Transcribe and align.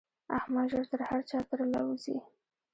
احمد 0.37 0.67
ژر 0.71 0.85
تر 0.91 1.01
هر 1.09 1.21
چا 1.29 1.39
تر 1.49 1.59
له 1.73 1.79
وزي. 1.87 2.17